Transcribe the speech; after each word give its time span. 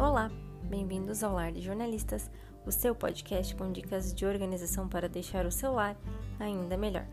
Olá, 0.00 0.30
bem-vindos 0.62 1.22
ao 1.22 1.34
Lar 1.34 1.52
de 1.52 1.60
Jornalistas, 1.60 2.30
o 2.64 2.72
seu 2.72 2.94
podcast 2.94 3.54
com 3.54 3.70
dicas 3.70 4.14
de 4.14 4.24
organização 4.24 4.88
para 4.88 5.10
deixar 5.10 5.44
o 5.44 5.52
seu 5.52 5.74
lar 5.74 5.94
ainda 6.38 6.74
melhor. 6.74 7.06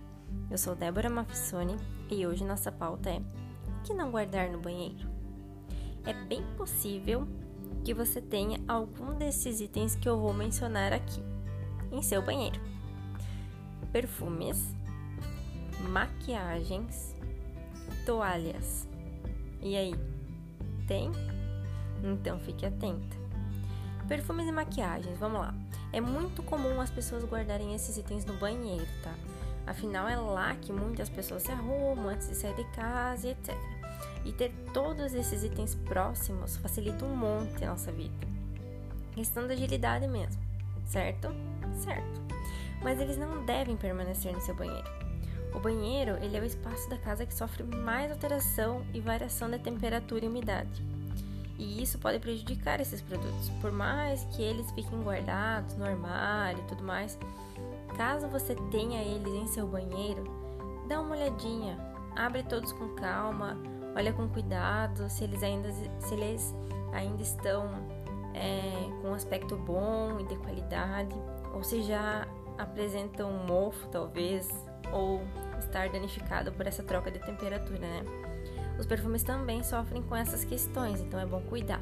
Eu 0.49 0.57
sou 0.57 0.73
Débora 0.73 1.10
Mafissoni 1.10 1.76
e 2.10 2.26
hoje 2.26 2.46
nossa 2.46 2.71
pauta 2.71 3.10
é 3.10 3.17
o 3.17 3.83
que 3.83 3.94
não 3.94 4.10
guardar 4.10 4.49
no 4.49 4.62
banheiro. 4.62 5.05
É 6.05 6.13
bem 6.13 6.42
possível 6.55 7.28
que 7.83 7.94
você 7.94 8.21
tenha 8.21 8.58
algum 8.65 9.17
desses 9.17 9.60
itens 9.60 9.94
que 9.97 10.08
eu 10.08 10.17
vou 10.17 10.33
mencionar 10.33 10.94
aqui 10.94 11.22
em 11.92 12.01
seu 12.01 12.22
banheiro: 12.22 12.62
perfumes, 13.92 14.74
maquiagens, 15.90 17.13
toalhas. 18.05 18.88
E 19.62 19.76
aí, 19.76 19.94
tem? 20.88 21.11
Então 22.07 22.39
fique 22.39 22.66
atenta. 22.66 23.17
Perfumes 24.07 24.47
e 24.47 24.52
maquiagens, 24.52 25.20
vamos 25.20 25.41
lá. 25.41 25.53
É 25.91 25.99
muito 25.99 26.41
comum 26.41 26.80
as 26.80 26.89
pessoas 26.89 27.25
guardarem 27.25 27.75
esses 27.75 27.97
itens 27.97 28.23
no 28.23 28.33
banheiro, 28.35 28.88
tá? 29.03 29.13
Afinal, 29.66 30.07
é 30.07 30.16
lá 30.16 30.55
que 30.55 30.71
muitas 30.71 31.09
pessoas 31.09 31.43
se 31.43 31.52
arrumam 31.52 32.07
antes 32.07 32.30
de 32.30 32.35
sair 32.35 32.55
de 32.55 32.63
casa 32.71 33.27
e 33.27 33.31
etc. 33.31 33.53
E 34.23 34.31
ter 34.31 34.53
todos 34.73 35.13
esses 35.13 35.43
itens 35.43 35.75
próximos 35.75 36.55
facilita 36.55 37.03
um 37.03 37.16
monte 37.16 37.66
a 37.66 37.71
nossa 37.71 37.91
vida. 37.91 38.16
Questão 39.13 39.45
da 39.45 39.53
agilidade 39.53 40.08
mesmo, 40.08 40.41
certo? 40.85 41.27
Certo. 41.83 42.21
Mas 42.81 43.02
eles 43.02 43.17
não 43.17 43.45
devem 43.45 43.75
permanecer 43.75 44.31
no 44.31 44.39
seu 44.39 44.55
banheiro. 44.55 44.88
O 45.53 45.59
banheiro 45.59 46.17
ele 46.23 46.38
é 46.38 46.39
o 46.39 46.45
espaço 46.45 46.89
da 46.89 46.97
casa 46.97 47.25
que 47.25 47.33
sofre 47.33 47.63
mais 47.63 48.09
alteração 48.09 48.85
e 48.94 49.02
variação 49.02 49.49
da 49.49 49.59
temperatura 49.59 50.23
e 50.23 50.27
umidade 50.27 50.96
e 51.57 51.81
isso 51.81 51.97
pode 51.97 52.19
prejudicar 52.19 52.80
esses 52.80 53.02
produtos. 53.02 53.50
Por 53.61 53.72
mais 53.72 54.23
que 54.36 54.41
eles 54.41 54.69
fiquem 54.72 55.02
guardados 55.02 55.75
no 55.75 55.86
armário 55.86 56.59
e 56.59 56.67
tudo 56.67 56.83
mais, 56.83 57.17
caso 57.95 58.27
você 58.27 58.55
tenha 58.72 59.02
eles 59.02 59.33
em 59.33 59.47
seu 59.47 59.67
banheiro, 59.67 60.23
dá 60.88 61.02
uma 61.02 61.16
olhadinha, 61.16 61.78
abre 62.16 62.44
todos 62.44 62.72
com 62.73 62.89
calma, 62.89 63.58
olha 63.95 64.13
com 64.13 64.28
cuidado 64.30 65.09
se 65.09 65.23
eles 65.23 65.41
ainda, 65.41 65.72
se 65.72 66.13
eles 66.13 66.55
ainda 66.94 67.22
estão 67.22 67.69
é, 68.33 68.72
com 69.02 69.09
um 69.09 69.13
aspecto 69.13 69.55
bom 69.58 70.19
e 70.19 70.23
de 70.25 70.35
qualidade, 70.38 71.16
ou 71.53 71.63
se 71.63 71.81
já 71.81 72.28
apresentam 72.58 73.31
um 73.31 73.45
mofo 73.45 73.88
talvez, 73.89 74.47
ou 74.91 75.22
estar 75.59 75.89
danificado 75.89 76.52
por 76.52 76.67
essa 76.67 76.83
troca 76.83 77.11
de 77.11 77.19
temperatura, 77.19 77.80
né? 77.80 78.03
Os 78.80 78.86
perfumes 78.86 79.23
também 79.23 79.64
sofrem 79.64 80.02
com 80.03 80.16
essas 80.16 80.44
questões, 80.44 81.02
então 81.02 81.20
é 81.20 81.25
bom 81.25 81.42
cuidar. 81.42 81.81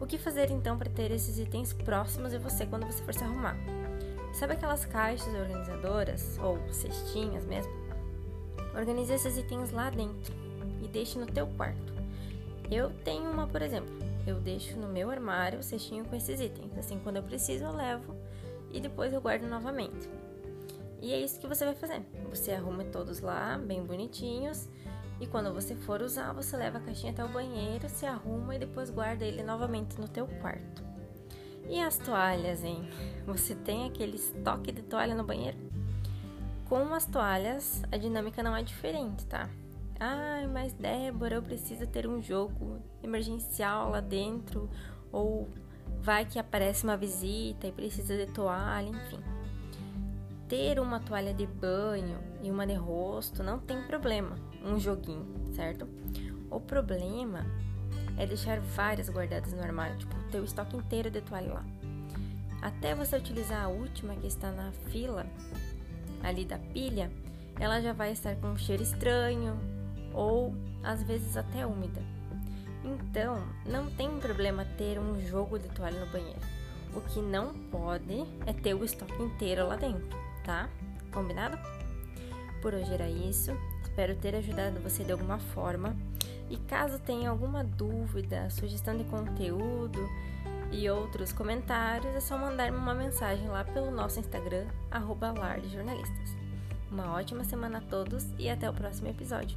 O 0.00 0.06
que 0.06 0.18
fazer 0.18 0.50
então 0.50 0.76
para 0.76 0.90
ter 0.90 1.10
esses 1.10 1.38
itens 1.38 1.72
próximos 1.72 2.32
de 2.32 2.38
você 2.38 2.66
quando 2.66 2.86
você 2.86 3.02
for 3.02 3.14
se 3.14 3.22
arrumar? 3.22 3.56
Sabe 4.32 4.54
aquelas 4.54 4.84
caixas 4.84 5.32
organizadoras 5.32 6.38
ou 6.42 6.58
cestinhas 6.72 7.44
mesmo? 7.44 7.72
Organize 8.76 9.12
esses 9.12 9.38
itens 9.38 9.70
lá 9.70 9.90
dentro 9.90 10.34
e 10.82 10.88
deixe 10.88 11.18
no 11.18 11.26
teu 11.26 11.46
quarto. 11.46 11.92
Eu 12.70 12.90
tenho 13.04 13.30
uma, 13.30 13.46
por 13.46 13.62
exemplo. 13.62 13.94
Eu 14.26 14.40
deixo 14.40 14.76
no 14.78 14.88
meu 14.88 15.10
armário 15.10 15.60
o 15.60 15.62
cestinho 15.62 16.04
com 16.04 16.16
esses 16.16 16.40
itens. 16.40 16.76
Assim, 16.76 16.98
quando 16.98 17.16
eu 17.16 17.22
preciso, 17.22 17.64
eu 17.64 17.72
levo 17.72 18.16
e 18.72 18.80
depois 18.80 19.12
eu 19.12 19.20
guardo 19.20 19.44
novamente. 19.44 20.08
E 21.00 21.12
é 21.12 21.20
isso 21.20 21.38
que 21.38 21.46
você 21.46 21.64
vai 21.64 21.74
fazer. 21.74 22.02
Você 22.30 22.50
arruma 22.50 22.82
todos 22.84 23.20
lá, 23.20 23.56
bem 23.58 23.84
bonitinhos, 23.84 24.68
e 25.24 25.26
quando 25.26 25.52
você 25.54 25.74
for 25.74 26.02
usar, 26.02 26.32
você 26.32 26.54
leva 26.54 26.76
a 26.76 26.80
caixinha 26.80 27.10
até 27.10 27.24
o 27.24 27.28
banheiro, 27.28 27.88
se 27.88 28.04
arruma 28.04 28.54
e 28.54 28.58
depois 28.58 28.90
guarda 28.90 29.24
ele 29.24 29.42
novamente 29.42 29.98
no 29.98 30.06
teu 30.06 30.26
quarto. 30.26 30.84
E 31.66 31.80
as 31.80 31.96
toalhas, 31.96 32.62
hein? 32.62 32.86
Você 33.24 33.54
tem 33.54 33.86
aquele 33.86 34.16
estoque 34.16 34.70
de 34.70 34.82
toalha 34.82 35.14
no 35.14 35.24
banheiro? 35.24 35.56
Com 36.68 36.92
as 36.92 37.06
toalhas, 37.06 37.82
a 37.90 37.96
dinâmica 37.96 38.42
não 38.42 38.54
é 38.54 38.62
diferente, 38.62 39.24
tá? 39.24 39.48
Ai, 39.98 40.46
mas 40.46 40.74
Débora, 40.74 41.36
eu 41.36 41.42
preciso 41.42 41.86
ter 41.86 42.06
um 42.06 42.20
jogo 42.20 42.82
emergencial 43.02 43.90
lá 43.90 44.00
dentro, 44.00 44.68
ou 45.10 45.48
vai 46.02 46.26
que 46.26 46.38
aparece 46.38 46.84
uma 46.84 46.98
visita 46.98 47.66
e 47.66 47.72
precisa 47.72 48.14
de 48.14 48.26
toalha, 48.30 48.90
enfim. 48.90 49.20
Ter 50.46 50.78
uma 50.78 51.00
toalha 51.00 51.32
de 51.32 51.46
banho 51.46 52.18
e 52.42 52.50
uma 52.50 52.66
de 52.66 52.74
rosto 52.74 53.42
não 53.42 53.58
tem 53.58 53.82
problema, 53.84 54.36
um 54.64 54.78
joguinho, 54.78 55.26
certo? 55.54 55.86
O 56.50 56.60
problema 56.60 57.44
é 58.16 58.26
deixar 58.26 58.60
várias 58.60 59.08
guardadas 59.08 59.52
no 59.52 59.62
armário, 59.62 59.98
tipo, 59.98 60.14
o 60.36 60.44
estoque 60.44 60.76
inteiro 60.76 61.10
de 61.10 61.20
toalha 61.20 61.54
lá. 61.54 61.64
Até 62.62 62.94
você 62.94 63.16
utilizar 63.16 63.64
a 63.64 63.68
última 63.68 64.14
que 64.16 64.26
está 64.26 64.50
na 64.50 64.72
fila 64.90 65.26
ali 66.22 66.44
da 66.44 66.58
pilha, 66.58 67.10
ela 67.60 67.80
já 67.80 67.92
vai 67.92 68.12
estar 68.12 68.34
com 68.36 68.48
um 68.48 68.56
cheiro 68.56 68.82
estranho 68.82 69.56
ou 70.12 70.54
às 70.82 71.02
vezes 71.02 71.36
até 71.36 71.66
úmida. 71.66 72.02
Então, 72.84 73.42
não 73.66 73.90
tem 73.90 74.18
problema 74.18 74.64
ter 74.76 74.98
um 74.98 75.20
jogo 75.20 75.58
de 75.58 75.68
toalha 75.68 76.04
no 76.04 76.10
banheiro. 76.10 76.40
O 76.94 77.00
que 77.00 77.20
não 77.20 77.54
pode 77.70 78.24
é 78.46 78.52
ter 78.52 78.74
o 78.74 78.84
estoque 78.84 79.22
inteiro 79.22 79.66
lá 79.66 79.76
dentro, 79.76 80.16
tá? 80.44 80.68
Combinado? 81.12 81.58
Por 82.60 82.74
hoje 82.74 82.92
era 82.92 83.08
isso. 83.08 83.52
Espero 83.94 84.16
ter 84.16 84.34
ajudado 84.34 84.80
você 84.80 85.04
de 85.04 85.12
alguma 85.12 85.38
forma. 85.38 85.96
E 86.50 86.56
caso 86.56 86.98
tenha 86.98 87.30
alguma 87.30 87.62
dúvida, 87.62 88.50
sugestão 88.50 88.96
de 88.96 89.04
conteúdo 89.04 90.10
e 90.72 90.90
outros 90.90 91.32
comentários, 91.32 92.12
é 92.12 92.18
só 92.18 92.36
mandar-me 92.36 92.76
uma 92.76 92.92
mensagem 92.92 93.46
lá 93.46 93.62
pelo 93.62 93.92
nosso 93.92 94.18
Instagram, 94.18 94.66
arroba 94.90 95.32
Uma 96.90 97.12
ótima 97.12 97.44
semana 97.44 97.78
a 97.78 97.82
todos 97.82 98.26
e 98.36 98.50
até 98.50 98.68
o 98.68 98.74
próximo 98.74 99.06
episódio. 99.06 99.56